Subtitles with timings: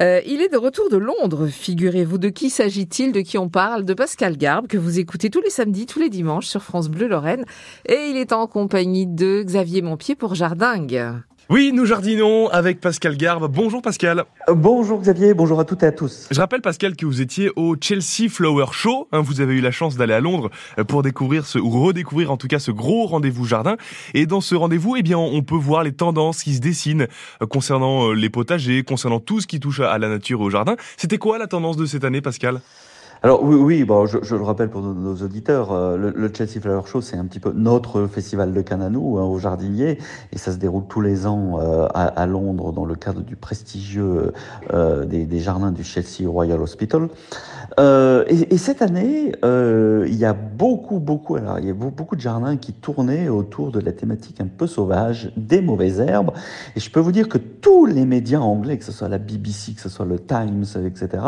[0.00, 2.18] Euh, il est de retour de Londres, figurez-vous.
[2.18, 3.12] De qui s'agit-il?
[3.12, 3.84] De qui on parle?
[3.84, 7.08] De Pascal Garbe, que vous écoutez tous les samedis, tous les dimanches sur France Bleu
[7.08, 7.44] Lorraine.
[7.86, 11.22] Et il est en compagnie de Xavier Montpied pour Jardingue.
[11.50, 13.50] Oui, nous jardinons avec Pascal Garbe.
[13.52, 14.24] Bonjour Pascal.
[14.48, 16.28] Euh, bonjour Xavier, bonjour à toutes et à tous.
[16.30, 19.08] Je rappelle Pascal que vous étiez au Chelsea Flower Show.
[19.12, 22.30] Hein, vous avez eu la chance d'aller à Londres euh, pour découvrir ce, ou redécouvrir
[22.30, 23.76] en tout cas ce gros rendez-vous jardin.
[24.14, 27.08] Et dans ce rendez-vous, eh bien, on peut voir les tendances qui se dessinent
[27.42, 30.76] euh, concernant les potagers, concernant tout ce qui touche à la nature et au jardin.
[30.96, 32.60] C'était quoi la tendance de cette année, Pascal?
[33.24, 36.60] Alors oui, oui bon, je, je, le rappelle pour nos, auditeurs, euh, le, le, Chelsea
[36.60, 39.98] Flower Show, c'est un petit peu notre festival de nous, hein, au jardinier,
[40.32, 43.36] et ça se déroule tous les ans euh, à, à, Londres dans le cadre du
[43.36, 44.32] prestigieux
[44.72, 47.08] euh, des, des, jardins du Chelsea Royal Hospital.
[47.78, 52.16] Euh, et, et, cette année, il y a beaucoup, beaucoup, alors il y a beaucoup
[52.16, 56.32] de jardins qui tournaient autour de la thématique un peu sauvage des mauvaises herbes.
[56.74, 59.74] Et je peux vous dire que tous les médias anglais, que ce soit la BBC,
[59.74, 61.22] que ce soit le Times, etc.,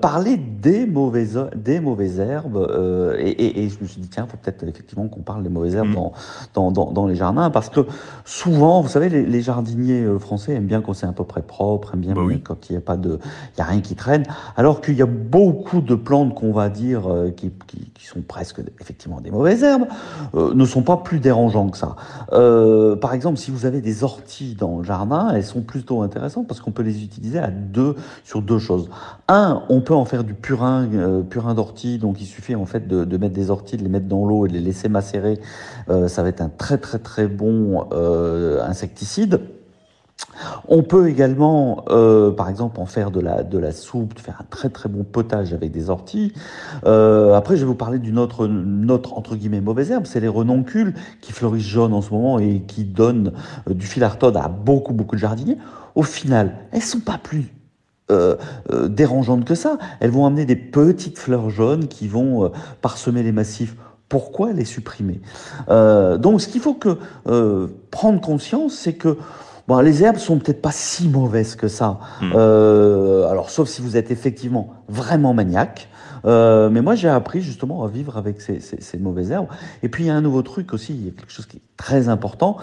[0.00, 2.56] parlaient des mauvaises, des mauvaises herbes.
[2.56, 5.48] Euh, et, et, et, je me suis dit, tiens, faut peut-être effectivement qu'on parle des
[5.48, 6.10] mauvaises herbes mm.
[6.54, 7.50] dans, dans, dans, les jardins.
[7.50, 7.80] Parce que
[8.24, 11.42] souvent, vous savez, les, les jardiniers euh, français aiment bien quand c'est à peu près
[11.42, 13.18] propre, aiment bien bah quand il n'y a pas de,
[13.56, 14.24] il y a rien qui traîne.
[14.56, 18.22] Alors qu'il y a beaucoup de plantes qu'on va dire euh, qui, qui, qui, sont
[18.22, 19.86] presque effectivement des mauvaises herbes,
[20.34, 21.96] euh, ne sont pas plus dérangeants que ça.
[22.32, 26.46] Euh, par exemple, si vous avez des orties dans le jardin, elles sont plutôt intéressantes
[26.48, 28.88] parce qu'on peut les utiliser à deux, sur deux choses.
[29.28, 31.98] Un, on peut en faire du purin, euh, purin d'ortie.
[31.98, 34.48] Donc il suffit en fait de, mettre des orties, de les mettre dans l'eau et
[34.48, 35.38] de les laisser macérer.
[35.90, 39.40] Euh, ça va être un très très très bon euh, insecticide.
[40.68, 41.84] On peut également,
[42.36, 45.52] par exemple, en faire de la, de la soupe, faire un très très bon potage
[45.52, 46.32] avec des orties.
[46.84, 48.48] Après, je vais vous parler d'une autre,
[48.88, 52.62] autre, entre guillemets, mauvaise herbe, c'est les renoncules qui fleurissent jaunes en ce moment et
[52.66, 53.32] qui donnent
[53.68, 55.58] du fil à à beaucoup beaucoup de jardiniers.
[55.94, 57.57] Au final, elles sont pas plus
[58.10, 58.36] euh,
[58.72, 59.78] euh, dérangeantes que ça.
[60.00, 62.48] Elles vont amener des petites fleurs jaunes qui vont euh,
[62.80, 63.76] parsemer les massifs.
[64.08, 65.20] Pourquoi les supprimer?
[65.68, 69.18] Euh, Donc, ce qu'il faut que euh, prendre conscience, c'est que
[69.66, 71.98] bon, les herbes sont peut-être pas si mauvaises que ça.
[72.22, 72.32] Mmh.
[72.32, 75.88] alors, sauf si vous êtes effectivement vraiment maniaque.
[76.24, 79.48] Euh, mais moi, j'ai appris justement à vivre avec ces, ces, ces, mauvaises herbes.
[79.82, 81.58] Et puis, il y a un nouveau truc aussi, il y a quelque chose qui
[81.58, 82.56] est très important.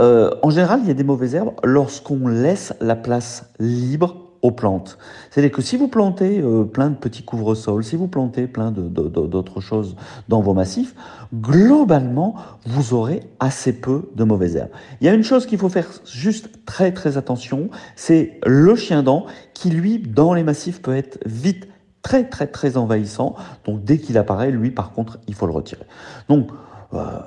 [0.00, 4.98] Euh, en général, il y a des mauvaises herbes lorsqu'on laisse la place libre plantes.
[5.30, 9.60] C'est-à-dire que si vous plantez euh, plein de petits couvre-sols, si vous plantez plein d'autres
[9.60, 9.96] choses
[10.28, 10.94] dans vos massifs,
[11.34, 14.70] globalement, vous aurez assez peu de mauvaises herbes.
[15.00, 19.02] Il y a une chose qu'il faut faire juste très très attention, c'est le chien
[19.02, 21.68] dent qui, lui, dans les massifs, peut être vite
[22.04, 23.34] très très très envahissant.
[23.64, 25.84] Donc dès qu'il apparaît, lui, par contre, il faut le retirer.
[26.28, 26.50] Donc
[26.92, 27.18] euh,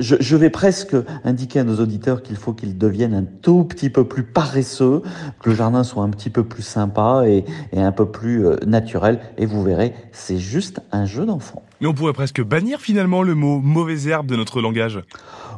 [0.00, 3.90] je, je, vais presque indiquer à nos auditeurs qu'il faut qu'ils deviennent un tout petit
[3.90, 5.02] peu plus paresseux,
[5.40, 8.56] que le jardin soit un petit peu plus sympa et, et un peu plus euh,
[8.66, 9.20] naturel.
[9.36, 11.62] Et vous verrez, c'est juste un jeu d'enfant.
[11.80, 15.00] Mais on pourrait presque bannir finalement le mot mauvaise herbe de notre langage.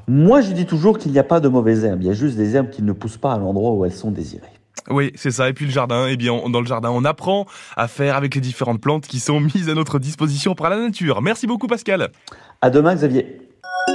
[0.06, 2.03] Moi, je dis toujours qu'il n'y a pas de mauvaises herbes.
[2.03, 4.10] Il y a juste des herbes qui ne poussent pas à l'endroit où elles sont
[4.10, 4.59] désirées.
[4.89, 5.49] Oui, c'est ça.
[5.49, 7.47] Et puis le jardin, eh bien, dans le jardin, on apprend
[7.77, 11.23] à faire avec les différentes plantes qui sont mises à notre disposition par la nature.
[11.23, 12.11] Merci beaucoup, Pascal.
[12.61, 13.50] À demain, Xavier.